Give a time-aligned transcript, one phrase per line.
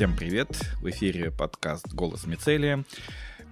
[0.00, 0.48] Всем привет!
[0.80, 2.86] В эфире подкаст «Голос Мицелия».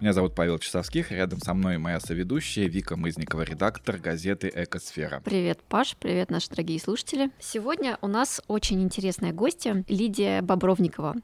[0.01, 5.21] Меня зовут Павел Часовских, рядом со мной моя соведущая Вика Мызникова, редактор газеты «Экосфера».
[5.23, 7.31] Привет, Паш, привет, наши дорогие слушатели.
[7.39, 11.17] Сегодня у нас очень интересная гостья Лидия Бобровникова.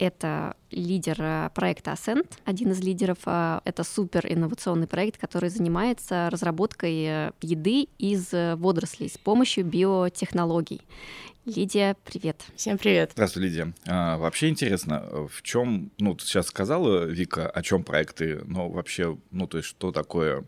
[0.00, 3.18] Это лидер э, проекта Ascent, один из лидеров.
[3.26, 10.80] Э, это супер инновационный проект, который занимается разработкой э, еды из водорослей с помощью биотехнологий.
[11.46, 12.42] Лидия, привет.
[12.56, 13.10] Всем привет.
[13.12, 13.74] Здравствуй, Лидия.
[13.86, 19.18] А, вообще интересно, в чем, ну, ты сейчас сказала, Вика, о чем проекты, но вообще,
[19.30, 20.46] ну, то есть, что такое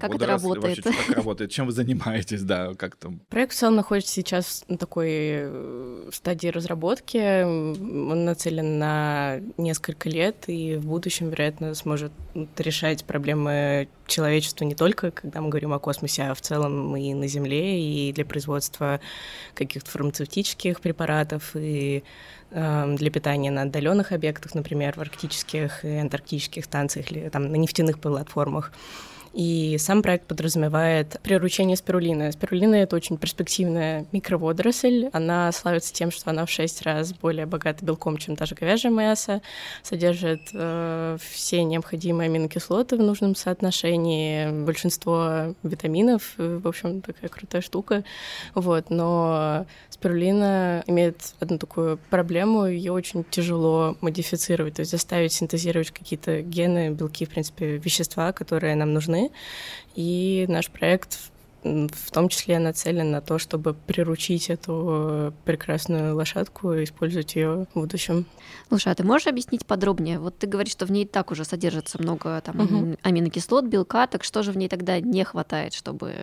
[0.00, 0.84] как это работает?
[0.84, 1.50] Вообще, как работает?
[1.50, 3.20] Чем вы занимаетесь, да, как там?
[3.28, 7.42] Проект в целом находится сейчас на такой э, стадии разработки.
[7.42, 12.12] Он нацелен на несколько лет и в будущем, вероятно, сможет
[12.56, 17.26] решать проблемы человечества не только, когда мы говорим о космосе, а в целом и на
[17.26, 19.00] Земле, и для производства
[19.54, 22.02] каких-то фармацевтических препаратов, и
[22.50, 27.56] э, для питания на отдаленных объектах, например, в арктических и антарктических станциях или там на
[27.56, 28.72] нефтяных платформах.
[29.32, 32.32] И сам проект подразумевает приручение спирулины.
[32.32, 35.08] Спирулина— это очень перспективная микроводоросль.
[35.12, 39.40] Она славится тем, что она в шесть раз более богата белком, чем даже говяжье мясо,
[39.82, 46.34] содержит э, все необходимые аминокислоты в нужном соотношении, большинство витаминов.
[46.36, 48.02] В общем, такая крутая штука.
[48.54, 48.90] Вот.
[48.90, 56.42] Но спирулина имеет одну такую проблему, ее очень тяжело модифицировать, то есть заставить синтезировать какие-то
[56.42, 59.19] гены, белки, в принципе, вещества, которые нам нужны.
[59.94, 61.30] И наш проект
[61.62, 67.78] в том числе нацелен на то, чтобы приручить эту прекрасную лошадку и использовать ее в
[67.78, 68.24] будущем.
[68.68, 70.18] Слушай, а ты можешь объяснить подробнее?
[70.18, 72.96] Вот ты говоришь, что в ней так уже содержится много там, угу.
[73.02, 76.14] аминокислот, белка, так что же в ней тогда не хватает, чтобы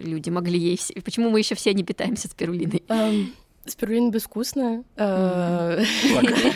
[0.00, 0.80] люди могли ей...
[1.04, 2.82] Почему мы еще все не питаемся спирулиной?
[2.88, 3.32] Um...
[3.66, 4.82] Спирулина безвкусная.
[4.96, 5.78] А,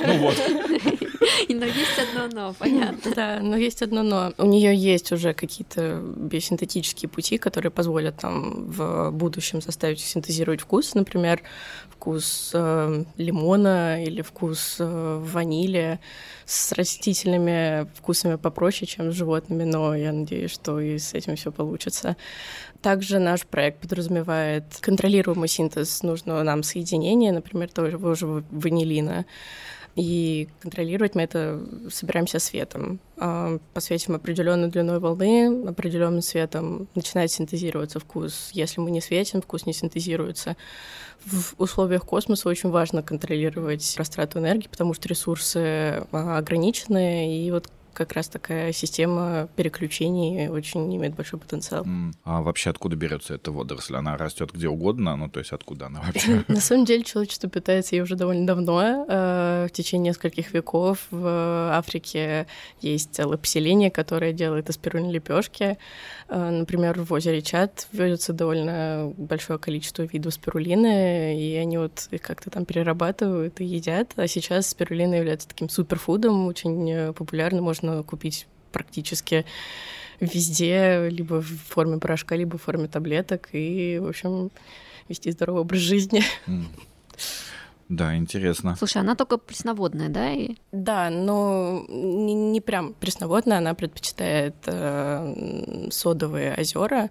[0.06, 0.36] ну вот.
[1.48, 3.12] Но есть одно но, понятно.
[3.14, 4.32] Да, но есть одно но.
[4.38, 10.94] У нее есть уже какие-то биосинтетические пути, которые позволят там в будущем заставить синтезировать вкус.
[10.94, 11.42] Например,
[11.90, 16.00] вкус э, лимона или вкус э, ванили
[16.44, 21.52] с растительными вкусами попроще, чем с животными, но я надеюсь, что и с этим все
[21.52, 22.16] получится.
[22.80, 29.24] Также наш проект подразумевает контролируемый синтез нужного нам соединения, например, того же ванилина.
[29.94, 31.60] И контролировать мы это
[31.90, 32.98] собираемся светом.
[33.18, 38.50] А, посветим определенную длиной волны, определенным светом начинает синтезироваться вкус.
[38.54, 40.56] Если мы не светим, вкус не синтезируется.
[41.26, 47.68] В условиях космоса очень важно контролировать растрату энергии, потому что ресурсы а, ограничены, и вот
[47.92, 51.84] как раз такая система переключений очень имеет большой потенциал.
[51.84, 52.12] Mm.
[52.24, 53.96] А вообще откуда берется эта водоросль?
[53.96, 56.44] Она растет где угодно, ну то есть откуда она вообще?
[56.48, 59.06] На самом деле человечество питается ей уже довольно давно.
[59.08, 62.46] Э, в течение нескольких веков в Африке
[62.80, 65.78] есть целое поселение, которое делает аспирульные лепешки.
[66.28, 72.50] Э, например, в озере Чат вводится довольно большое количество видов спирулины, и они вот как-то
[72.50, 74.12] там перерабатывают и едят.
[74.16, 79.44] А сейчас спирулина является таким суперфудом, очень э, популярным, можно купить практически
[80.20, 84.50] везде, либо в форме порошка, либо в форме таблеток, и, в общем,
[85.08, 86.22] вести здоровый образ жизни.
[87.88, 88.74] Да, интересно.
[88.76, 90.32] Слушай, она только пресноводная, да?
[90.32, 90.56] И...
[90.70, 97.10] Да, но не, не прям пресноводная, она предпочитает э, содовые озера.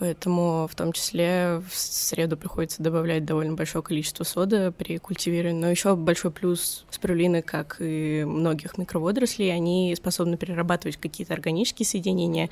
[0.00, 5.60] Поэтому в том числе в среду приходится добавлять довольно большое количество соды при культивировании.
[5.60, 12.48] Но еще большой плюс спирулины, как и многих микроводорослей, они способны перерабатывать какие-то органические соединения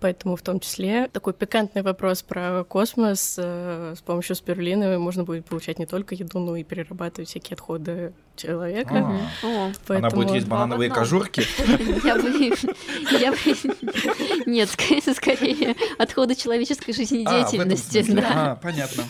[0.00, 3.36] Поэтому в том числе такой пикантный вопрос про космос.
[3.38, 8.14] Э, с помощью спирулины можно будет получать не только еду, но и перерабатывать всякие отходы
[8.40, 9.20] человека.
[9.42, 9.72] А.
[9.86, 9.98] Поэтому...
[9.98, 11.42] Она будет есть банановые кожурки?
[12.04, 12.52] Я бы...
[13.18, 13.38] Я бы...
[14.46, 18.04] Нет, скорее отходы человеческой жизнедеятельности.
[18.22, 19.04] А, понятно.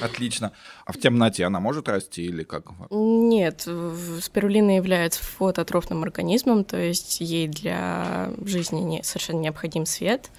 [0.00, 0.52] Отлично.
[0.86, 2.64] А в темноте она может расти или как?
[2.90, 3.66] Нет,
[4.20, 10.30] спирулина является фототрофным организмом, то есть ей для жизни не, совершенно необходим свет.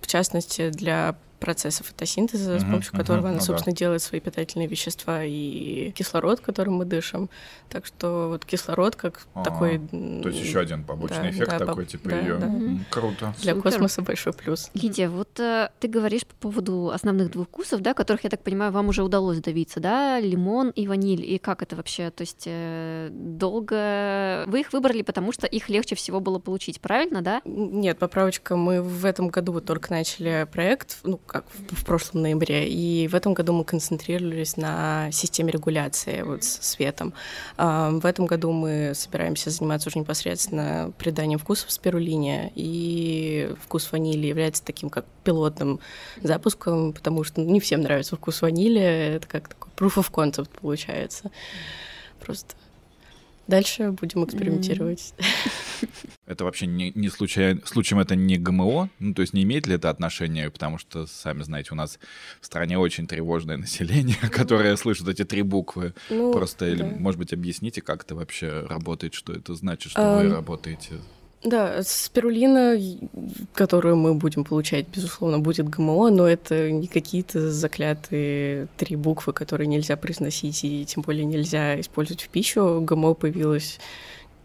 [0.00, 5.24] В частности, для процесса фотосинтеза, с помощью которого она, ну собственно, делает свои питательные вещества
[5.24, 7.30] и кислород, которым мы дышим.
[7.68, 9.78] Так что вот кислород как а, такой...
[9.78, 12.80] То есть еще один побочный эффект такой, типа ее.
[12.90, 13.34] Круто.
[13.40, 14.70] Для космоса большой плюс.
[14.74, 18.72] Лидия, вот э, ты говоришь по поводу основных двух вкусов, да, которых, я так понимаю,
[18.72, 21.24] вам уже удалось добиться, да, лимон и ваниль.
[21.24, 22.10] И как это вообще?
[22.10, 24.44] То есть э, долго...
[24.46, 27.40] Вы их выбрали, потому что их легче всего было получить, правильно, да?
[27.44, 32.68] Нет, поправочка, мы в этом году вот только начали проект, ну, как в прошлом ноябре.
[32.68, 37.14] И в этом году мы концентрировались на системе регуляции вот с светом.
[37.56, 44.64] В этом году мы собираемся заниматься уже непосредственно приданием вкусов спирулине, и вкус ванили является
[44.64, 45.78] таким как пилотным
[46.20, 51.30] запуском, потому что не всем нравится вкус ванили, это как такой proof of concept получается.
[52.18, 52.56] Просто
[53.50, 55.12] Дальше будем экспериментировать.
[56.26, 58.88] Это вообще не, не случай, случаем это не ГМО?
[59.00, 60.48] Ну, то есть не имеет ли это отношение?
[60.48, 61.98] Потому что, сами знаете, у нас
[62.40, 65.92] в стране очень тревожное население, которое слышит эти три буквы.
[66.08, 66.70] Ну, Просто, да.
[66.70, 71.00] или, может быть, объясните, как это вообще работает, что это значит, что а, вы работаете
[71.42, 72.76] да, спирулина,
[73.54, 79.66] которую мы будем получать, безусловно, будет ГМО, но это не какие-то заклятые три буквы, которые
[79.66, 82.80] нельзя произносить и тем более нельзя использовать в пищу.
[82.82, 83.78] ГМО появилось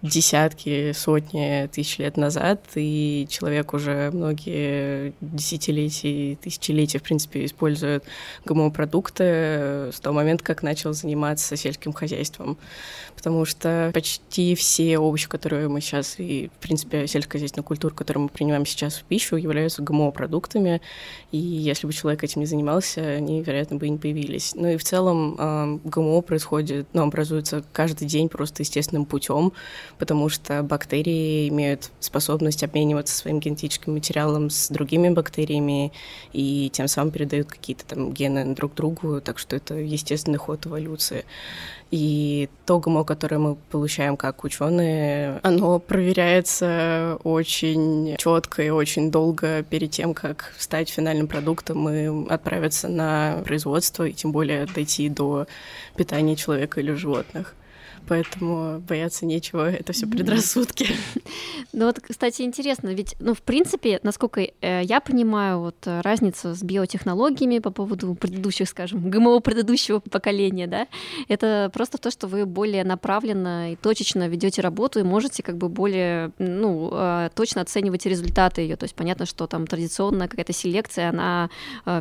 [0.09, 8.03] десятки, сотни тысяч лет назад, и человек уже многие десятилетия, тысячелетия, в принципе, использует
[8.45, 9.23] ГМО-продукты
[9.93, 12.57] с того момента, как начал заниматься сельским хозяйством.
[13.15, 18.29] Потому что почти все овощи, которые мы сейчас, и, в принципе, сельскохозяйственная культура, которую мы
[18.29, 20.81] принимаем сейчас в пищу, являются ГМО-продуктами,
[21.31, 24.53] и если бы человек этим не занимался, они, вероятно, бы и не появились.
[24.55, 29.53] Ну и в целом ГМО происходит, ну, образуется каждый день просто естественным путем,
[29.97, 35.91] потому что бактерии имеют способность обмениваться своим генетическим материалом с другими бактериями
[36.33, 41.25] и тем самым передают какие-то там гены друг другу, так что это естественный ход эволюции.
[41.91, 49.63] И то ГМО, которое мы получаем как ученые, оно проверяется очень четко и очень долго
[49.63, 55.47] перед тем, как стать финальным продуктом и отправиться на производство, и тем более дойти до
[55.95, 57.55] питания человека или животных
[58.07, 60.87] поэтому бояться нечего, это все предрассудки.
[61.73, 66.53] Ну вот, кстати, интересно, ведь, ну, в принципе, насколько э, я понимаю, вот э, разница
[66.53, 70.87] с биотехнологиями по поводу предыдущих, скажем, ГМО предыдущего поколения, да,
[71.27, 75.69] это просто то, что вы более направленно и точечно ведете работу и можете как бы
[75.69, 78.75] более, ну, э, точно оценивать результаты ее.
[78.75, 81.49] То есть понятно, что там традиционная какая-то селекция, она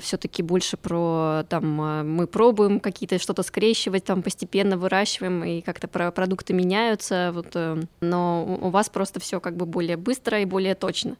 [0.01, 1.65] все-таки больше про там
[2.07, 8.59] мы пробуем какие-то что-то скрещивать, там постепенно выращиваем и как-то продукты меняются, вот, э, но
[8.61, 11.17] у вас просто все как бы более быстро и более точно.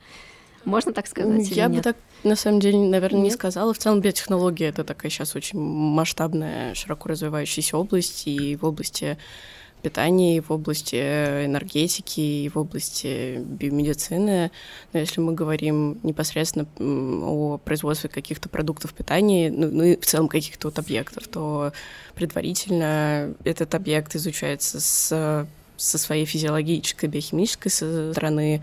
[0.65, 1.49] Можно так сказать?
[1.51, 3.33] Я бы так, на самом деле, наверное, нет?
[3.33, 3.75] не сказала.
[3.75, 9.19] В целом, биотехнология это такая сейчас очень масштабная, широко развивающаяся область, и в области
[9.85, 14.51] питания, и в области энергетики, и в области биомедицины.
[14.93, 20.29] Но если мы говорим непосредственно о производстве каких-то продуктов питания, ну, ну и в целом
[20.29, 21.73] каких-то вот объектов, то
[22.15, 25.47] предварительно этот объект изучается с
[25.77, 28.63] со своей физиологической, биохимической стороны,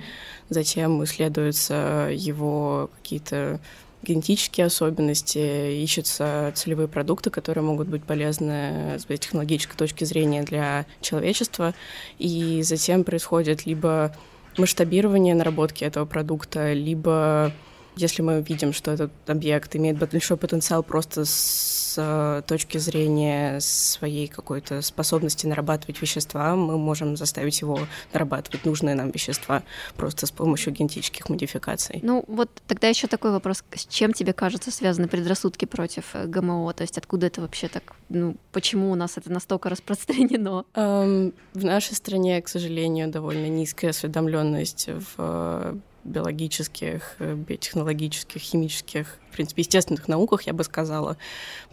[0.50, 3.60] затем исследуются его какие-то
[4.04, 11.74] генетические особенности, ищутся целевые продукты, которые могут быть полезны с технологической точки зрения для человечества,
[12.18, 14.16] и затем происходит либо
[14.58, 17.54] масштабирование наработки этого продукта, либо
[17.96, 24.28] если мы видим, что этот объект имеет большой потенциал просто с э, точки зрения своей
[24.28, 27.80] какой-то способности нарабатывать вещества, мы можем заставить его
[28.14, 29.64] нарабатывать нужные нам вещества
[29.96, 32.00] просто с помощью генетических модификаций.
[32.02, 36.74] Ну вот тогда еще такой вопрос, с чем тебе кажется связаны предрассудки против э, ГМО?
[36.74, 40.66] То есть откуда это вообще так, ну почему у нас это настолько распространено?
[40.74, 49.36] Um, в нашей стране, к сожалению, довольно низкая осведомленность в биологических, э, биотехнологических, химических в
[49.36, 51.18] принципе, естественных науках, я бы сказала.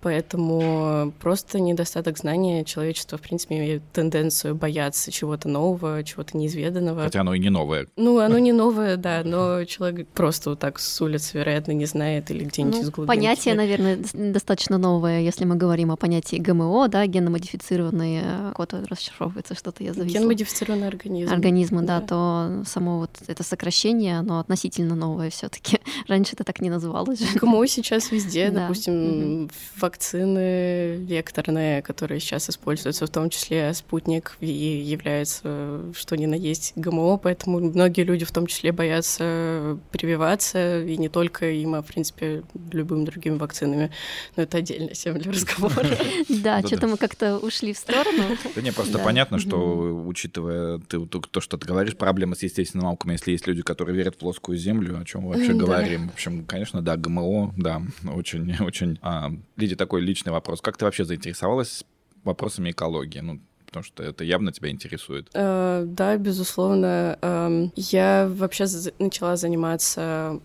[0.00, 7.04] Поэтому просто недостаток знания человечества, в принципе, имеет тенденцию бояться чего-то нового, чего-то неизведанного.
[7.04, 7.86] Хотя оно и не новое.
[7.96, 12.30] Ну, оно не новое, да, но человек просто вот так с улицы, вероятно, не знает
[12.30, 13.08] или где-нибудь ну, из глубины.
[13.08, 19.54] Понятие, наверное, достаточно новое, если мы говорим о понятии ГМО, да, генно-модифицированные, э, код расшифровывается,
[19.56, 20.18] что-то я зависла.
[20.18, 21.32] Ген-модифицированный организм.
[21.32, 26.44] Организмы, да, да, то само вот это сокращение, оно относительно новое все таки Раньше это
[26.44, 27.20] так не называлось.
[27.48, 28.62] ГМО сейчас везде, да.
[28.62, 29.50] допустим, угу.
[29.78, 36.72] вакцины векторные, которые сейчас используются, в том числе спутник, и является, что ни на есть,
[36.76, 41.86] ГМО, поэтому многие люди в том числе боятся прививаться, и не только им, а, в
[41.86, 43.90] принципе, любыми другими вакцинами.
[44.36, 45.88] Но это отдельная тема для разговора.
[46.28, 48.36] Да, что-то мы как-то ушли в сторону.
[48.54, 53.32] Да не, просто понятно, что, учитывая то, что ты говоришь, проблемы с естественными науками, если
[53.32, 56.08] есть люди, которые верят в плоскую землю, о чем мы вообще говорим.
[56.08, 58.98] В общем, конечно, да, ГМО да, очень, очень.
[59.02, 60.60] А, Лидия, такой личный вопрос.
[60.60, 61.84] Как ты вообще заинтересовалась
[62.24, 63.20] вопросами экологии?
[63.20, 65.28] Ну, потому что это явно тебя интересует.
[65.34, 67.18] Uh, да, безусловно.
[67.20, 68.66] Uh, я вообще
[68.98, 70.40] начала заниматься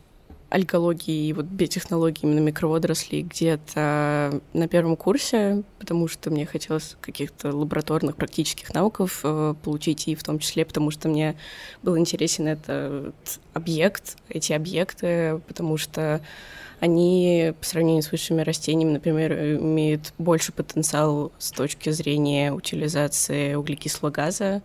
[0.53, 7.51] альгологии и вот биотехнологии именно микроводорослей где-то на первом курсе, потому что мне хотелось каких-то
[7.55, 11.35] лабораторных практических навыков э, получить, и в том числе потому что мне
[11.81, 13.15] был интересен этот
[13.53, 16.21] объект, эти объекты, потому что
[16.83, 24.11] они по сравнению с высшими растениями, например, имеют больше потенциал с точки зрения утилизации углекислого
[24.11, 24.61] газа.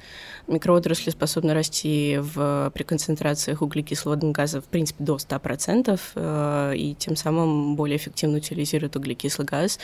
[0.49, 7.15] Микроводоросли способны расти в, при концентрациях углекислого газа в принципе до 100%, э, и тем
[7.15, 9.79] самым более эффективно утилизируют углекислый газ,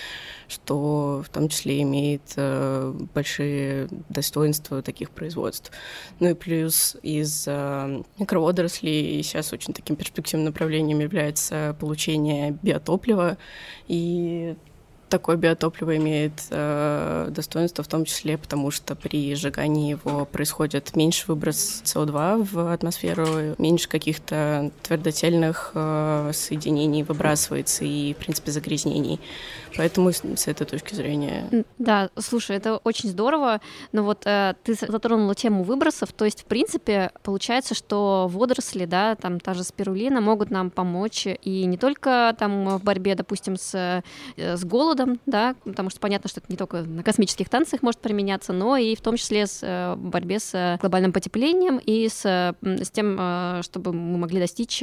[0.49, 5.71] что в том числе имеет э, большие достоинства таких производств.
[6.19, 8.03] Ну и плюс из э,
[8.95, 13.37] микроводорослей сейчас очень таким перспективным направлением является получение биотоплива.
[13.89, 14.57] И
[15.15, 21.27] такое биотопливо имеет э, достоинство в том числе, потому что при сжигании его происходит меньше
[21.29, 29.21] выброс СО2 в атмосферу, меньше каких-то твердотельных э, соединений выбрасывается и, в принципе, загрязнений.
[29.77, 31.65] Поэтому с этой точки зрения...
[31.79, 33.61] Да, слушай, это очень здорово,
[33.93, 39.15] но вот э, ты затронула тему выбросов, то есть, в принципе, получается, что водоросли, да,
[39.15, 43.75] там та же спирулина могут нам помочь и не только там в борьбе, допустим, с,
[43.75, 48.01] э, с голодом, да, потому что понятно, что это не только на космических танцах может
[48.01, 52.91] применяться, но и в том числе с э, борьбе с глобальным потеплением и с, с
[52.91, 54.83] тем, э, чтобы мы могли достичь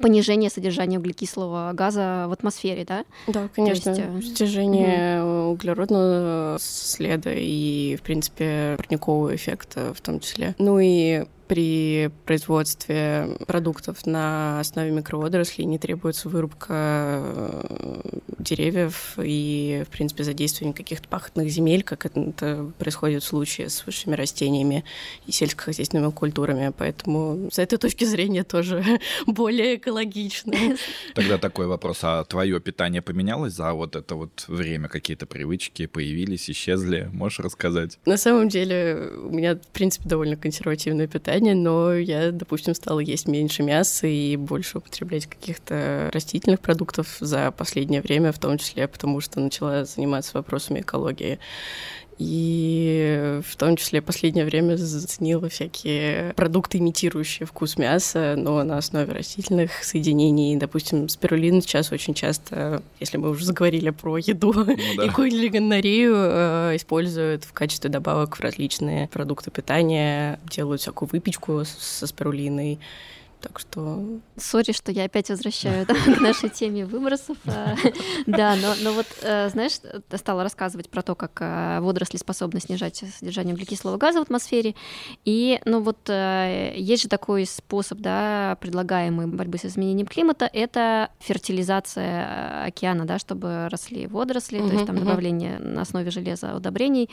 [0.00, 3.04] понижения содержания углекислого газа в атмосфере, да?
[3.26, 3.90] Да, конечно.
[3.90, 5.52] есть, Снижение mm-hmm.
[5.52, 10.54] углеродного следа и, в принципе, парникового эффекта в том числе.
[10.58, 19.90] Ну и при производстве продуктов на основе микроводорослей не требуется вырубка э, деревьев и, в
[19.90, 24.84] принципе, задействование каких-то пахотных земель, как это происходит в случае с высшими растениями
[25.26, 26.72] и сельскохозяйственными культурами.
[26.76, 28.82] Поэтому с этой точки зрения тоже
[29.26, 30.54] более экологично.
[31.14, 31.98] Тогда такой вопрос.
[32.02, 34.88] А твое питание поменялось за вот это вот время?
[34.88, 37.10] Какие-то привычки появились, исчезли?
[37.12, 37.98] Можешь рассказать?
[38.06, 43.00] На самом деле у меня, в принципе, довольно консервативное питание питания, но я, допустим, стала
[43.00, 48.86] есть меньше мяса и больше употреблять каких-то растительных продуктов за последнее время, в том числе
[48.86, 51.38] потому, что начала заниматься вопросами экологии.
[52.18, 58.78] И в том числе в последнее время заценила всякие продукты, имитирующие вкус мяса, но на
[58.78, 60.56] основе растительных соединений.
[60.56, 64.64] Допустим, спирулин сейчас очень часто, если мы уже заговорили про еду ну,
[64.96, 65.04] да.
[65.04, 72.06] и кулинарию, э, используют в качестве добавок в различные продукты питания, делают всякую выпечку со
[72.06, 72.78] спирулиной.
[73.44, 74.02] Так что...
[74.38, 77.36] Сори, что я опять возвращаю да, к нашей теме выбросов.
[77.46, 77.76] А,
[78.26, 79.72] да, но, но вот, э, знаешь,
[80.08, 84.74] ты стала рассказывать про то, как э, водоросли способны снижать содержание углекислого газа в атмосфере.
[85.24, 91.10] И, ну вот, э, есть же такой способ, да, предлагаемый борьбы с изменением климата, это
[91.20, 97.08] фертилизация океана, да, чтобы росли водоросли, то есть там добавление на основе железа удобрений.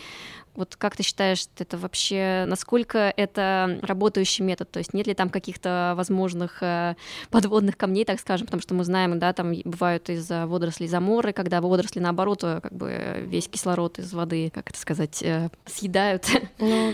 [0.55, 4.69] Вот как ты считаешь, это вообще, насколько это работающий метод?
[4.69, 6.95] То есть нет ли там каких-то возможных э,
[7.29, 11.61] подводных камней, так скажем, потому что мы знаем, да, там бывают из водорослей заморы, когда
[11.61, 16.25] водоросли, наоборот, э, как бы весь кислород из воды, как это сказать, э, съедают.
[16.59, 16.93] Ну,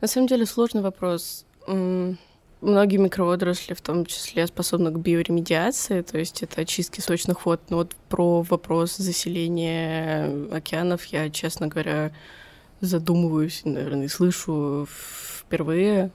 [0.00, 1.46] на самом деле сложный вопрос.
[1.66, 7.60] Многие микроводоросли, в том числе, способны к биоремедиации, то есть это очистки сочных вод.
[7.70, 12.12] Но вот про вопрос заселения океанов я, честно говоря,
[12.80, 16.10] задумываюсь, наверное, слышу впервые.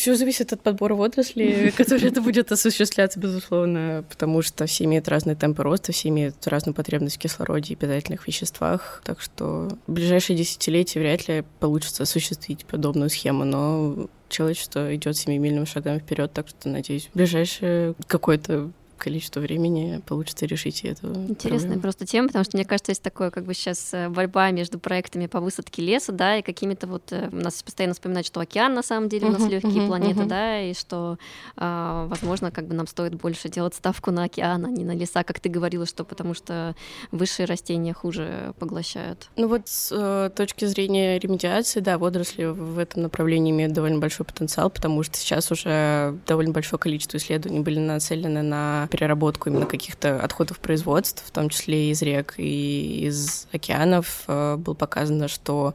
[0.00, 5.36] Все зависит от подбора водорослей, которые это будет осуществляться, безусловно, потому что все имеют разные
[5.36, 9.02] темпы роста, все имеют разную потребность в кислороде и питательных веществах.
[9.04, 15.66] Так что в ближайшие десятилетия вряд ли получится осуществить подобную схему, но человечество идет семимильными
[15.66, 21.82] шагами вперед, так что, надеюсь, в ближайшее какое-то количество времени получится решить эту Интересная проблему.
[21.82, 25.26] просто тема, потому что, мне кажется, есть такое, как бы сейчас э, борьба между проектами
[25.26, 27.12] по высадке леса, да, и какими-то вот...
[27.12, 29.86] Э, у нас постоянно вспоминают, что океан, на самом деле, у нас uh-huh, легкие uh-huh,
[29.86, 30.26] планеты, uh-huh.
[30.26, 31.18] да, и что,
[31.56, 35.24] а, возможно, как бы нам стоит больше делать ставку на океан, а не на леса,
[35.24, 36.74] как ты говорила, что потому что
[37.10, 39.28] высшие растения хуже поглощают.
[39.36, 44.26] Ну вот с э, точки зрения ремедиации, да, водоросли в этом направлении имеют довольно большой
[44.26, 50.20] потенциал, потому что сейчас уже довольно большое количество исследований были нацелены на переработку именно каких-то
[50.20, 55.74] отходов производств, в том числе из рек и из океанов, э, было показано, что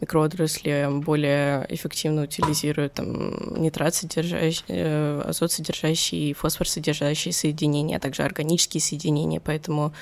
[0.00, 8.22] микроводоросли более эффективно утилизируют там, нитрат содержащий, э, азот содержащий, фосфор содержащие соединения, а также
[8.22, 9.92] органические соединения, поэтому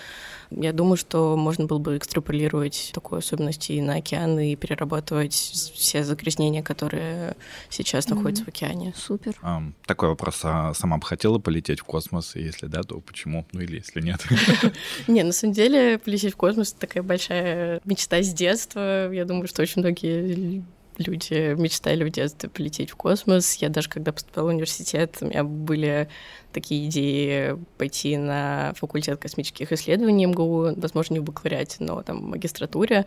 [0.50, 6.04] Я думаю, что можно было бы экстраполировать такую особенность и на океан, и перерабатывать все
[6.04, 7.36] загрязнения, которые
[7.68, 8.14] сейчас mm-hmm.
[8.14, 8.94] находятся в океане.
[8.96, 9.34] Супер.
[9.42, 10.40] А, такой вопрос.
[10.44, 12.36] А сама бы хотела полететь в космос?
[12.36, 13.46] Если да, то почему?
[13.52, 14.24] Ну или если нет?
[15.06, 19.12] Не, на самом деле полететь в космос— такая большая мечта с детства.
[19.12, 20.64] Я думаю, что очень многие
[20.98, 23.54] люди мечтали в детстве полететь в космос.
[23.56, 26.08] Я даже когда поступала в университет, у меня были
[26.52, 32.24] такие идеи пойти на факультет космических исследований МГУ, возможно, не в бакалавриате, но там в
[32.24, 33.04] магистратуре.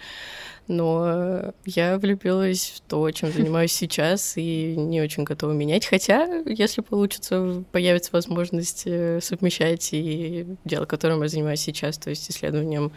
[0.67, 5.87] Но я влюбилась в то, чем занимаюсь сейчас, и не очень готова менять.
[5.87, 12.29] Хотя, если получится, появится возможность э, совмещать и дело, которым я занимаюсь сейчас, то есть
[12.29, 12.91] исследованием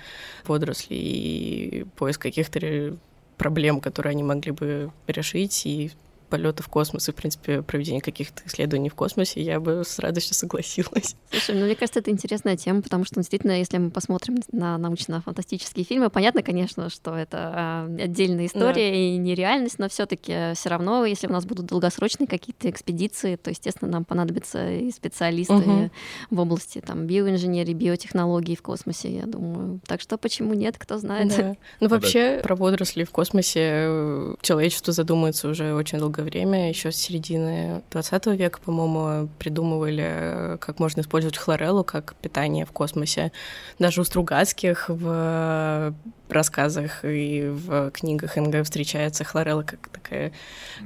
[0.45, 2.99] водорослей и поиск каких-то
[3.43, 5.91] проблем, которые они могли бы решить, и
[6.33, 10.35] полета в космос и, в принципе, проведения каких-то исследований в космосе, я бы с радостью
[10.35, 11.15] согласилась.
[11.31, 15.85] Слушай, ну, мне кажется, это интересная тема, потому что, действительно, если мы посмотрим на научно-фантастические
[15.85, 18.97] фильмы, понятно, конечно, что это э, отдельная история да.
[18.97, 23.51] и нереальность, но все таки все равно, если у нас будут долгосрочные какие-то экспедиции, то,
[23.51, 25.91] естественно, нам понадобятся и специалисты угу.
[26.31, 29.81] в области там, биоинженерии, биотехнологий в космосе, я думаю.
[29.87, 31.37] Так что почему нет, кто знает.
[31.37, 31.57] Да.
[31.81, 36.91] Ну, вообще, про водоросли в космосе э, человечество задумывается уже очень долго долгое время, еще
[36.91, 43.33] с середины 20 века, по-моему, придумывали, как можно использовать хлореллу как питание в космосе.
[43.79, 45.95] Даже у Стругацких в
[46.29, 50.33] рассказах и в книгах НГ встречается хлорелла как такая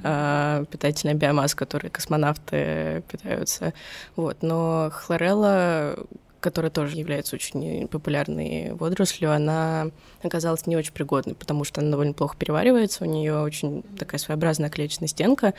[0.02, 3.72] э, питательная биомасса, которой космонавты питаются.
[4.16, 4.42] Вот.
[4.42, 5.96] Но хлорелла
[6.40, 9.90] которая тоже является очень популярной водорослью, она
[10.22, 14.70] оказалась не очень пригодной, потому что она довольно плохо переваривается, у нее очень такая своеобразная
[14.70, 15.54] клеточная стенка,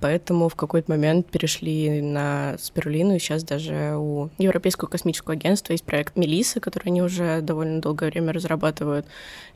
[0.00, 5.84] поэтому в какой-то момент перешли на спирулину, и сейчас даже у Европейского космического агентства есть
[5.84, 9.06] проект Мелисы, который они уже довольно долгое время разрабатывают,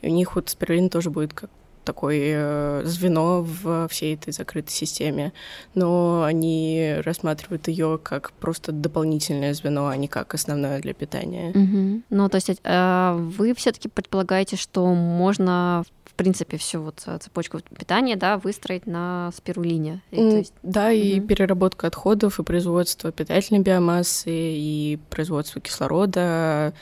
[0.02, 1.50] и у них вот спирулина тоже будет как
[1.88, 5.32] такое э, звено в всей этой закрытой системе,
[5.74, 11.48] но они рассматривают ее как просто дополнительное звено, а не как основное для питания.
[11.50, 12.02] Угу.
[12.10, 18.16] Ну, то есть э, вы все-таки предполагаете, что можно в принципе всю вот цепочку питания,
[18.16, 20.02] да, выстроить на спирулине.
[20.38, 20.52] есть...
[20.62, 20.92] Да, угу.
[20.92, 26.74] и переработка отходов, и производство питательной биомассы, и производство кислорода,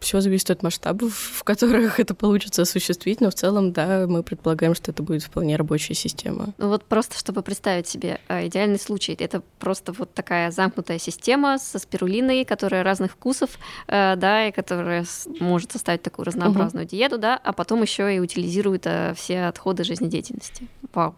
[0.00, 4.74] все зависит от масштабов, в которых это получится осуществить, но в целом, да, мы предполагаем,
[4.74, 6.54] что это будет вполне рабочая система.
[6.58, 11.58] Ну вот просто, чтобы представить себе э, идеальный случай, это просто вот такая замкнутая система
[11.58, 15.04] со спирулиной, которая разных вкусов, э, да, и которая
[15.40, 16.90] может составить такую разнообразную угу.
[16.90, 20.68] диету, да, а потом еще и утилизирует э, все отходы жизнедеятельности.
[20.92, 21.14] Вау.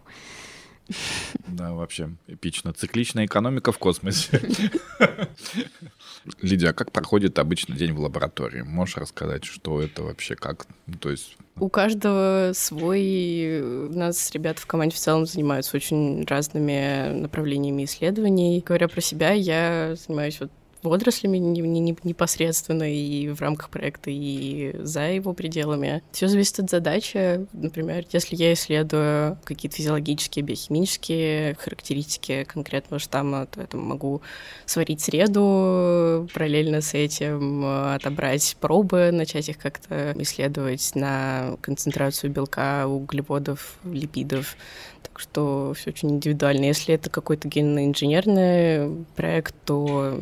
[1.46, 2.72] Да, вообще эпично.
[2.72, 4.40] Цикличная экономика в космосе.
[6.42, 8.62] Лидия, а как проходит обычный день в лаборатории?
[8.62, 10.66] Можешь рассказать, что это вообще, как?
[10.86, 11.36] Ну, то есть...
[11.58, 13.60] У каждого свой...
[13.60, 18.62] У нас ребята в команде в целом занимаются очень разными направлениями исследований.
[18.64, 20.50] Говоря про себя, я занимаюсь вот
[20.82, 26.02] водорослями непосредственно и в рамках проекта, и за его пределами.
[26.12, 27.46] Все зависит от задачи.
[27.52, 34.22] Например, если я исследую какие-то физиологические, биохимические характеристики конкретного штамма, то я могу
[34.66, 43.78] сварить среду, параллельно с этим отобрать пробы, начать их как-то исследовать на концентрацию белка, углеводов,
[43.84, 44.56] липидов.
[45.02, 46.64] Так что все очень индивидуально.
[46.66, 50.20] Если это какой-то генно-инженерный проект, то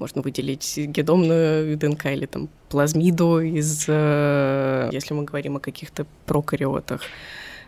[0.00, 7.02] можно выделить геномную ДНК или там плазмиду из, э, если мы говорим о каких-то прокариотах,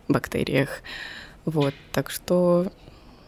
[0.09, 0.83] бактериях.
[1.45, 2.73] Вот, так что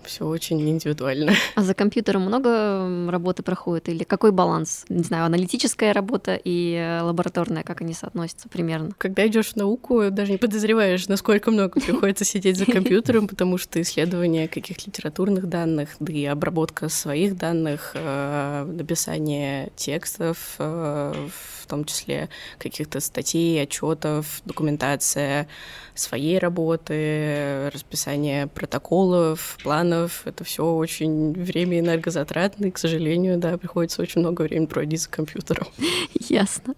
[0.05, 1.33] все очень индивидуально.
[1.55, 3.89] А за компьютером много работы проходит?
[3.89, 4.85] Или какой баланс?
[4.89, 8.91] Не знаю, аналитическая работа и э, лабораторная, как они соотносятся примерно?
[8.99, 13.81] Когда идешь в науку, даже не подозреваешь, насколько много приходится сидеть за компьютером, потому что
[13.81, 21.29] исследование каких-то литературных данных, да и обработка своих данных, э, написание текстов, э,
[21.65, 25.49] в том числе каких-то статей, отчетов, документация
[25.95, 29.94] своей работы, расписание протоколов, планов.
[30.25, 35.09] Это все очень время энергозатратно, и, к сожалению, да, приходится очень много времени проводить за
[35.09, 35.67] компьютером.
[36.29, 36.75] Ясно.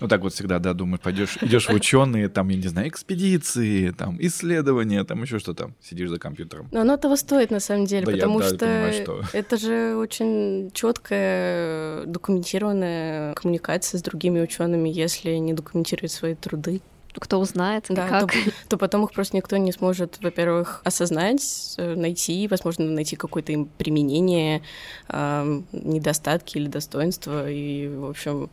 [0.00, 3.90] Ну так вот всегда, да, думаешь, пойдешь, идешь в ученые, там, я не знаю, экспедиции,
[3.90, 6.68] там, исследования, там еще что-то, сидишь за компьютером.
[6.72, 9.56] Но оно того стоит на самом деле, да, потому я, да, что, понимаю, что это
[9.56, 16.82] же очень четкая документированная коммуникация с другими учеными, если не документировать свои труды
[17.20, 18.32] кто узнает, да, как.
[18.32, 18.38] То,
[18.70, 23.66] то потом их просто никто не сможет, во-первых, осознать, э, найти, возможно, найти какое-то им
[23.66, 24.62] применение,
[25.08, 28.50] э, недостатки или достоинства, и, в общем,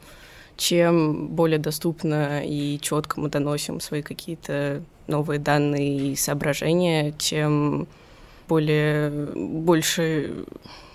[0.58, 7.88] чем более доступно и четко мы доносим свои какие-то новые данные и соображения, тем
[8.48, 10.46] более больше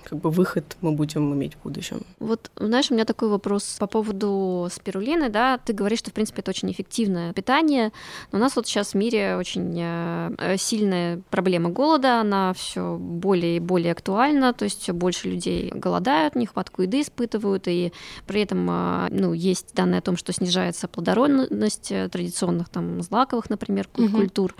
[0.09, 2.03] как бы выход мы будем иметь в будущем.
[2.21, 6.42] Вот, знаешь, у меня такой вопрос по поводу спирулины, да, ты говоришь, что, в принципе,
[6.42, 7.92] это очень эффективное питание,
[8.31, 13.57] но у нас вот сейчас в мире очень э, сильная проблема голода, она все более
[13.57, 17.92] и более актуальна, то есть все больше людей голодают, нехватку еды испытывают, и
[18.27, 23.51] при этом, э, ну, есть данные о том, что снижается плодородность э, традиционных там злаковых,
[23.51, 24.09] например, угу.
[24.09, 24.55] культур.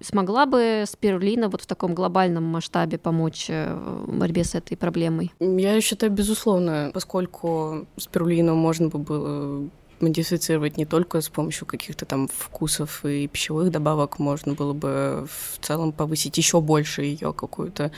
[0.00, 4.91] Смогла бы спирулина вот в таком глобальном масштабе помочь в борьбе с этой проблемой?
[4.92, 5.32] Проблемой?
[5.40, 9.68] Я считаю, безусловно, поскольку спирулину можно бы было
[10.00, 15.64] модифицировать не только с помощью каких-то там вкусов и пищевых добавок, можно было бы в
[15.64, 17.90] целом повысить еще больше ее какую-то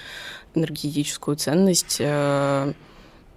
[0.55, 2.01] энергетическую ценность.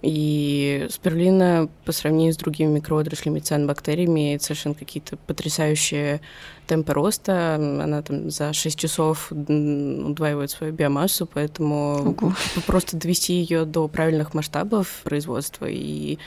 [0.00, 6.20] И спирулина по сравнению с другими микроотраслями цианбактериями имеет совершенно какие-то потрясающие
[6.68, 7.56] темпы роста.
[7.56, 12.32] Она там за 6 часов удваивает свою биомассу, поэтому Ого.
[12.66, 15.66] просто довести ее до правильных масштабов производства.
[15.66, 16.18] И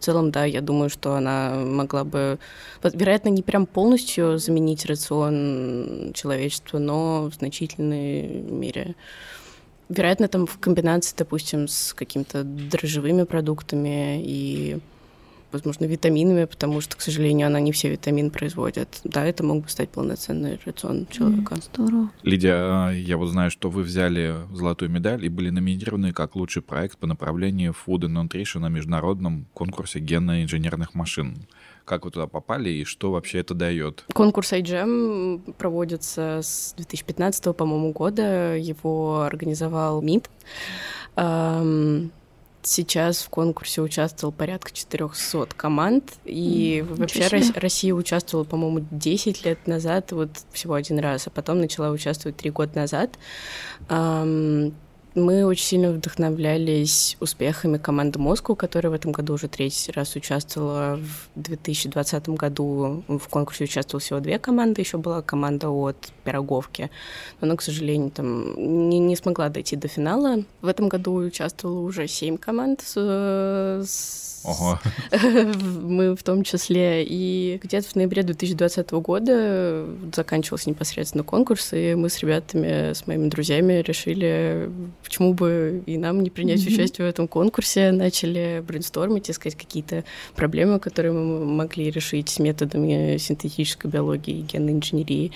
[0.00, 2.40] в целом, да, я думаю, что она могла бы,
[2.82, 8.96] вероятно, не прям полностью заменить рацион человечества, но в значительной мере
[9.90, 14.78] Вероятно, там в комбинации, допустим, с какими-то дрожжевыми продуктами и,
[15.52, 19.00] возможно, витаминами, потому что, к сожалению, она не все витамины производит.
[19.04, 21.54] Да, это мог бы стать полноценный рацион человека.
[21.54, 22.10] Mm, здорово.
[22.22, 26.62] Лидия, а, я вот знаю, что вы взяли золотую медаль и были номинированы как лучший
[26.62, 31.46] проект по направлению Food and Nutrition на международном конкурсе генно-инженерных машин.
[31.84, 34.04] Как вы туда попали и что вообще это дает?
[34.12, 38.56] Конкурс iGEM проводится с 2015, по-моему, года.
[38.56, 40.30] Его организовал МИД.
[42.62, 49.66] Сейчас в конкурсе участвовал порядка 400 команд, и mm, вообще Россия участвовала, по-моему, 10 лет
[49.66, 53.18] назад, вот всего один раз, а потом начала участвовать 3 года назад.
[55.14, 60.96] Мы очень сильно вдохновлялись успехами команды Москву, которая в этом году уже третий раз участвовала.
[60.96, 66.90] В 2020 году в конкурсе участвовало всего две команды, еще была команда от Пироговки.
[67.40, 70.44] Но она, к сожалению, там не, не смогла дойти до финала.
[70.60, 72.94] В этом году участвовало уже семь команд с,
[73.84, 74.78] с Ого.
[75.82, 77.04] Мы в том числе.
[77.04, 83.28] И где-то в ноябре 2020 года заканчивался непосредственно конкурс, и мы с ребятами, с моими
[83.28, 84.70] друзьями решили,
[85.02, 87.92] почему бы и нам не принять участие в этом конкурсе.
[87.92, 95.32] Начали брейнстормить, искать какие-то проблемы, которые мы могли решить методами синтетической биологии и генной инженерии.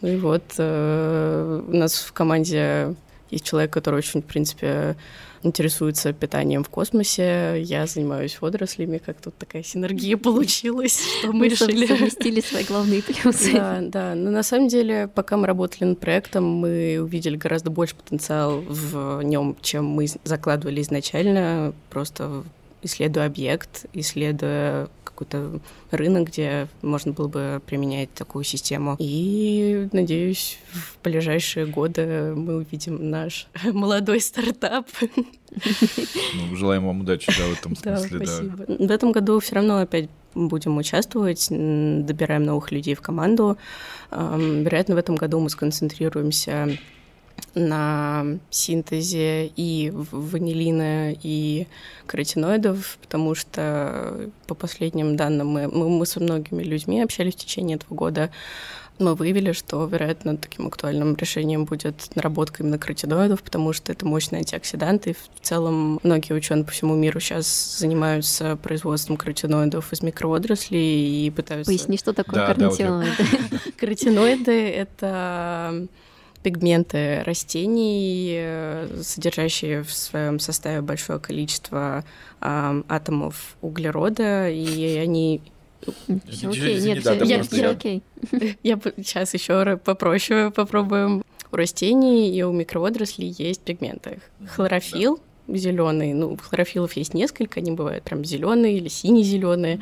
[0.00, 2.94] Ну и вот э, у нас в команде
[3.30, 4.96] есть человек, который очень, в принципе,
[5.42, 7.62] интересуется питанием в космосе.
[7.62, 11.86] Я занимаюсь водорослями, как тут такая синергия получилась, что мы решили...
[11.86, 13.52] совместили свои главные плюсы.
[13.52, 14.14] Да, да.
[14.14, 19.22] Но на самом деле, пока мы работали над проектом, мы увидели гораздо больше потенциал в
[19.22, 21.72] нем, чем мы закладывали изначально.
[21.88, 22.44] Просто
[22.82, 24.88] исследуя объект, исследуя
[25.20, 28.96] какой-то рынок, где можно было бы применять такую систему.
[28.98, 34.88] И, надеюсь, в ближайшие годы мы увидим наш молодой стартап.
[36.34, 38.26] Ну, желаем вам удачи, да, в этом смысле, да.
[38.26, 38.64] Спасибо.
[38.66, 38.86] Да.
[38.86, 43.58] В этом году все равно опять будем участвовать, добираем новых людей в команду.
[44.10, 46.78] Вероятно, в этом году мы сконцентрируемся
[47.54, 51.66] на синтезе и ванилина, и
[52.06, 57.76] каротиноидов, потому что по последним данным мы, мы, мы со многими людьми общались в течение
[57.76, 58.30] этого года,
[59.00, 64.40] мы выявили, что, вероятно, таким актуальным решением будет наработка именно каротиноидов, потому что это мощные
[64.40, 65.14] антиоксиданты.
[65.14, 71.70] В целом, многие ученые по всему миру сейчас занимаются производством каротиноидов из микроотраслей и пытаются...
[71.70, 73.10] Поясни, что такое да, каротиноиды.
[73.18, 75.88] Да, вот каротиноиды— это
[76.42, 82.04] пигменты растений, э, содержащие в своем составе большое количество
[82.40, 85.40] э, атомов углерода, и они
[86.28, 88.02] все окей, нет, все, я, я, окей.
[88.62, 91.22] Я сейчас еще попроще попробуем.
[91.52, 94.20] У растений и у микроводорослей есть пигменты.
[94.46, 95.20] Хлорофилл,
[95.56, 96.12] зеленый.
[96.12, 99.80] Ну, хлорофилов есть несколько, они бывают прям зеленые или сине-зеленые.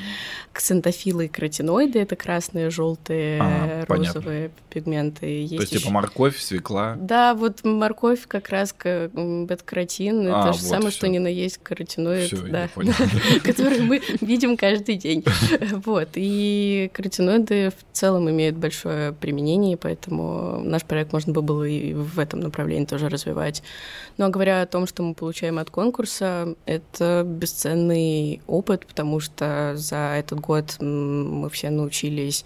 [0.53, 4.51] Ксантофилы и каротиноиды это красные, желтые, ага, розовые понятно.
[4.71, 5.27] пигменты.
[5.27, 5.81] Есть То есть еще...
[5.81, 6.97] типа морковь, свекла.
[7.01, 10.27] Да, вот морковь как раз бета-каротин.
[10.29, 10.99] А, это же вот самое, всё.
[10.99, 12.69] что ни на есть каротиноид, всё, да,
[13.45, 15.25] который мы видим каждый день.
[15.85, 16.11] Вот.
[16.15, 22.41] И каротиноиды в целом имеют большое применение, поэтому наш проект можно было и в этом
[22.41, 23.63] направлении тоже развивать.
[24.17, 30.17] Но говоря о том, что мы получаем от конкурса, это бесценный опыт, потому что за
[30.17, 32.45] этот год мы все научились,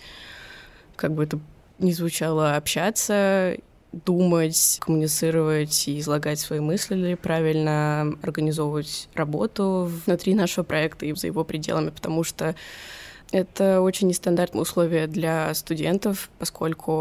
[0.96, 1.38] как бы это
[1.78, 3.56] ни звучало, общаться,
[3.92, 11.44] думать, коммуницировать и излагать свои мысли правильно, организовывать работу внутри нашего проекта и за его
[11.44, 12.54] пределами, потому что
[13.32, 16.92] это очень нестандартные условия для студентов, поскольку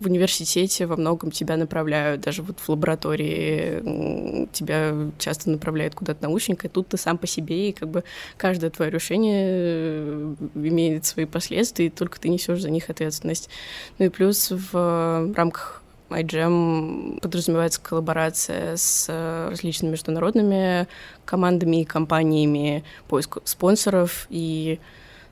[0.00, 6.66] в университете во многом тебя направляют, даже вот в лаборатории тебя часто направляют куда-то научника,
[6.66, 8.04] и тут ты сам по себе, и как бы
[8.38, 13.50] каждое твое решение э, имеет свои последствия, и только ты несешь за них ответственность.
[13.98, 19.08] Ну и плюс в рамках iGEM подразумевается коллаборация с
[19.50, 20.86] различными международными
[21.26, 24.78] командами и компаниями, поиск спонсоров и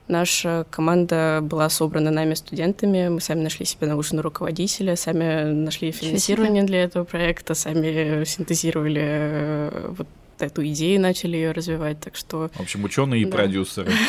[0.07, 3.09] Наша команда была собрана нами, студентами.
[3.09, 9.95] Мы сами нашли себе научного руководителя, сами нашли финансирование для этого проекта, сами синтезировали э,
[9.97, 10.07] вот
[10.39, 12.51] эту идею начали ее развивать, так что...
[12.55, 13.93] В общем, ученые и продюсеры.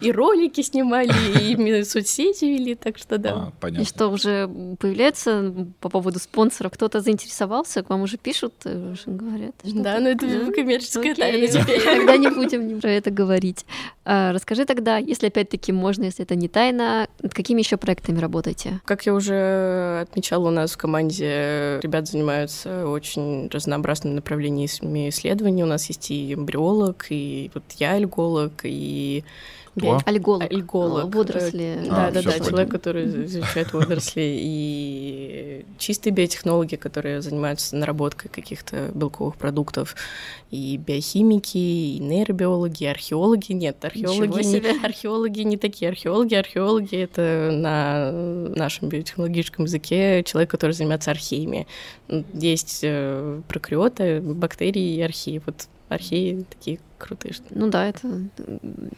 [0.00, 3.30] И ролики снимали, и соцсети вели, так что да.
[3.32, 3.82] А, понятно.
[3.82, 6.68] И что уже появляется по поводу спонсора?
[6.68, 9.54] Кто-то заинтересовался, к вам уже пишут, э, уже говорят?
[9.62, 11.82] Да, но это коммерческая тайна теперь.
[11.82, 13.64] Тогда не будем про это говорить.
[14.04, 18.80] А, расскажи тогда, если опять-таки можно, если это не тайна, над какими еще проектами работаете?
[18.84, 25.62] Как я уже отмечала, у нас в команде ребят занимаются очень разнообразными направлениями исследований.
[25.62, 29.24] У нас есть и эмбриолог, и вот я альголог, и
[29.76, 30.00] кто?
[30.04, 30.50] Альголог.
[30.50, 31.14] Альголог.
[31.14, 31.78] Водоросли.
[31.88, 34.22] Да, а, да, да, человек, который изучает водоросли.
[34.22, 39.96] И чистые биотехнологи, которые занимаются наработкой каких-то белковых продуктов.
[40.50, 43.52] И биохимики, и нейробиологи, и археологи.
[43.52, 45.90] Нет, археологи не, археологи не такие.
[45.90, 48.12] Археологи, археологи— это на
[48.56, 51.66] нашем биотехнологическом языке человек, который занимается археями.
[52.32, 55.42] Есть э, прокариоты, бактерии и археи.
[55.44, 57.34] Вот археи такие крутые.
[57.34, 57.44] Что...
[57.50, 58.00] Ну да, это...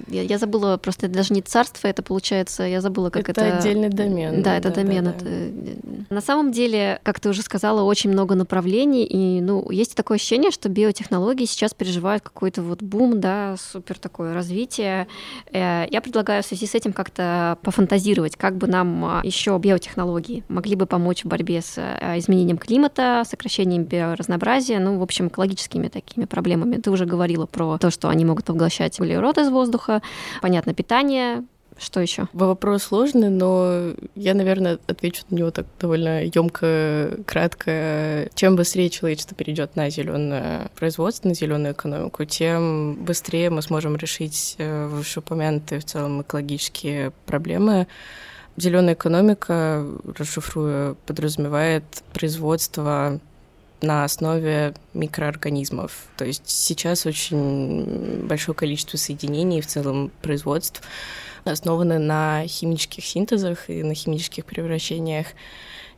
[0.09, 3.40] Я, я забыла, просто это даже не царство, это получается, я забыла, как это...
[3.40, 4.42] Это отдельный домен.
[4.42, 5.05] Да, это да, домен.
[5.05, 5.25] Да, это...
[5.25, 6.14] Да.
[6.14, 10.53] На самом деле, как ты уже сказала, очень много направлений, и, ну, есть такое ощущение,
[10.53, 15.09] что биотехнологии сейчас переживают какой-то вот бум, да, супер такое развитие.
[15.53, 20.45] Э, я предлагаю в связи с этим как-то пофантазировать, как бы нам а, еще биотехнологии
[20.49, 25.88] могли бы помочь в борьбе с э, изменением климата, сокращением биоразнообразия, ну, в общем, экологическими
[25.88, 26.77] такими проблемами.
[26.77, 30.02] Ты уже говорила про то, что они могут поглощать углерод из воздуха,
[30.42, 31.44] понятно, питание,
[31.78, 32.28] что еще?
[32.32, 38.30] Вопрос сложный, но я, наверное, отвечу на него так довольно емко, кратко.
[38.35, 44.54] Чем быстрее человечество перейдет на зеленое производство, на зеленую экономику, тем быстрее мы сможем решить
[44.59, 47.87] э, вышеупомянутые в целом экологические проблемы.
[48.56, 49.87] Зеленая экономика,
[50.18, 53.20] расшифруя, подразумевает производство
[53.82, 55.92] на основе микроорганизмов.
[56.16, 60.82] То есть сейчас очень большое количество соединений в целом производств
[61.44, 65.28] основаны на химических синтезах и на химических превращениях.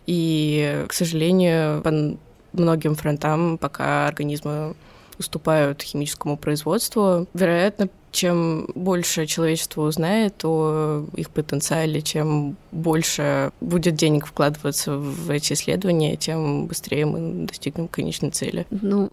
[0.07, 2.17] И, к сожалению, по
[2.53, 4.75] многим фронтам пока организмы
[5.19, 7.27] уступают химическому производству.
[7.35, 15.53] Вероятно, чем больше человечество узнает о их потенциале, чем больше будет денег вкладываться в эти
[15.53, 18.67] исследования, тем быстрее мы достигнем конечной цели.
[18.71, 19.11] Ну,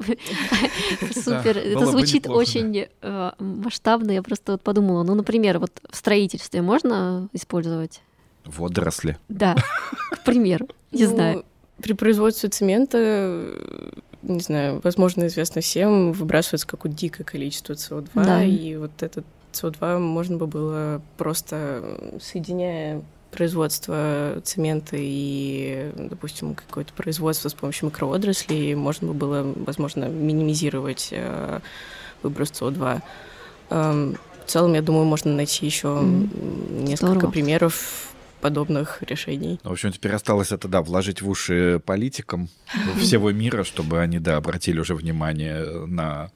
[1.13, 1.57] супер.
[1.57, 4.11] Это звучит очень э, масштабно.
[4.11, 8.01] Я просто вот подумала, ну, например, вот в строительстве можно использовать?
[8.45, 9.17] Водоросли.
[9.27, 9.55] Да,
[10.11, 10.67] к примеру.
[10.91, 11.45] Не ну, знаю.
[11.81, 13.51] При производстве цемента
[14.27, 18.43] не знаю, возможно, известно всем, выбрасывается какое-то дикое количество СО2, да.
[18.43, 21.83] и вот этот СО2 можно бы было просто
[22.21, 31.09] соединяя производство цемента и, допустим, какое-то производство с помощью микроотраслей, можно бы было, возможно, минимизировать
[31.11, 31.59] э,
[32.23, 33.01] выброс СО2.
[33.71, 36.83] Эм, в целом, я думаю, можно найти еще mm.
[36.83, 37.31] несколько Здорово.
[37.31, 38.14] примеров
[38.45, 39.59] подобных решений.
[39.63, 42.47] В общем, теперь осталось это, да, вложить в уши политикам
[42.99, 46.29] всего мира, чтобы они, да, обратили уже внимание на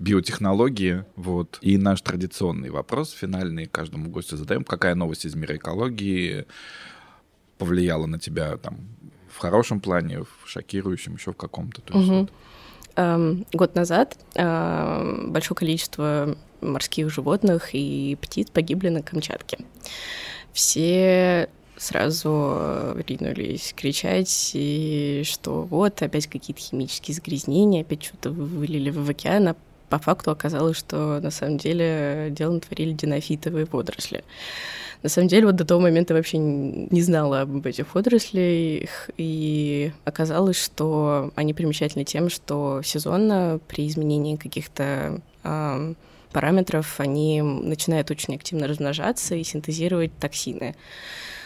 [0.00, 1.04] биотехнологии.
[1.14, 1.58] Вот.
[1.60, 4.64] И наш традиционный вопрос, финальный, каждому гостю задаем.
[4.64, 6.46] Какая новость из мира экологии
[7.58, 8.78] повлияла на тебя там
[9.28, 11.80] в хорошем плане, в шокирующем, еще в каком-то?
[11.82, 12.18] То есть, угу.
[12.22, 12.32] вот.
[12.96, 19.58] эм, год назад э, большое количество морских животных и птиц погибли на Камчатке
[20.52, 29.08] все сразу ринулись кричать, и что вот опять какие-то химические загрязнения, опять что-то вылили в
[29.08, 29.56] океан, а
[29.88, 34.24] по факту оказалось, что на самом деле дело натворили динофитовые водоросли.
[35.02, 40.56] На самом деле, вот до того момента вообще не знала об этих водорослях, и оказалось,
[40.56, 45.94] что они примечательны тем, что сезонно при изменении каких-то э,
[46.32, 50.74] параметров они начинают очень активно размножаться и синтезировать токсины.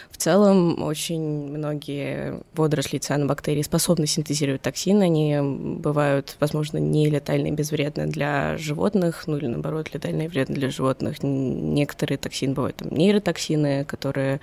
[0.09, 5.03] В целом, очень многие водоросли цианобактерии способны синтезировать токсины.
[5.03, 10.71] Они бывают, возможно, не летальные, безвредны для животных, ну или наоборот, летальные и вредны для
[10.71, 11.21] животных.
[11.21, 14.39] Некоторые токсины бывают там, нейротоксины, которые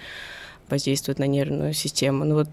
[0.68, 2.24] воздействуют на нервную систему.
[2.24, 2.48] Ну вот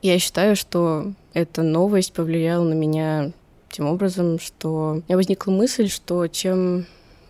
[0.00, 3.32] я считаю, что эта новость повлияла на меня
[3.72, 6.86] тем образом, что у меня возникла мысль, что чем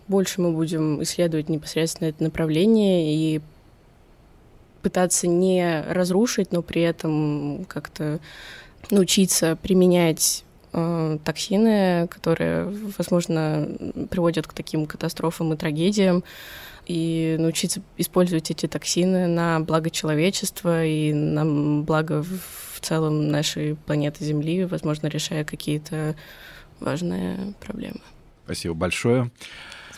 [0.07, 3.41] больше мы будем исследовать непосредственно это направление и
[4.81, 8.19] пытаться не разрушить, но при этом как-то
[8.91, 10.43] научиться применять
[11.23, 12.65] токсины, которые,
[12.97, 13.67] возможно,
[14.09, 16.23] приводят к таким катастрофам и трагедиям,
[16.85, 21.45] и научиться использовать эти токсины на благо человечества и на
[21.83, 26.15] благо в целом нашей планеты Земли, возможно, решая какие-то
[26.79, 28.01] важные проблемы.
[28.43, 29.31] Спасибо большое.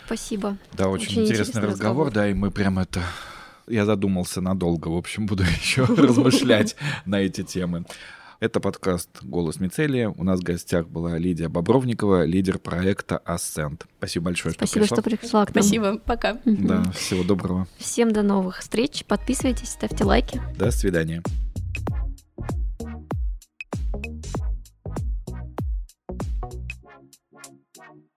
[0.04, 0.56] Спасибо.
[0.74, 3.02] Да, очень, очень интересный, интересный разговор, разговор, да, и мы прям это
[3.68, 7.84] я задумался надолго, в общем, буду еще размышлять на эти темы.
[8.38, 10.10] Это подкаст «Голос Мицелия».
[10.10, 13.84] У нас в гостях была Лидия Бобровникова, лидер проекта Ascent.
[13.96, 15.16] Спасибо большое, Спасибо, что пришла.
[15.16, 15.62] что пришла к нам.
[15.62, 16.38] Спасибо, пока.
[16.44, 17.66] Да, всего доброго.
[17.78, 19.06] Всем до новых встреч.
[19.06, 20.40] Подписывайтесь, ставьте лайки.
[20.58, 21.22] До свидания.